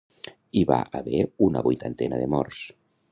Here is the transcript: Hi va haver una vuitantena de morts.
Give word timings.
Hi 0.57 0.61
va 0.71 0.77
haver 0.99 1.19
una 1.49 1.63
vuitantena 1.69 2.23
de 2.23 2.31
morts. 2.37 2.63